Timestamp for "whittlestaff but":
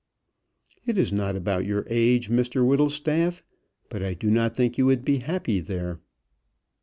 2.65-4.01